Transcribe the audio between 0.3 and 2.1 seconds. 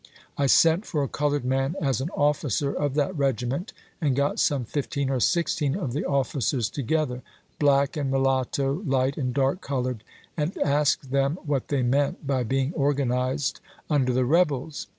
I sent for a colored man as an